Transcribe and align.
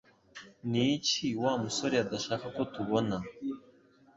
Ni 0.69 0.83
iki 0.95 1.27
Wa 1.41 1.53
musore 1.63 1.95
adashaka 2.03 2.45
ko 2.55 2.61
tubona 2.73 3.15